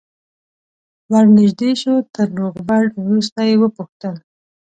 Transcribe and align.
ور 1.11 1.25
نژدې 1.37 1.71
شو 1.81 1.95
تر 2.15 2.27
روغبړ 2.39 2.83
وروسته 3.03 3.39
یې 3.49 3.55
وپوښتل. 3.61 4.15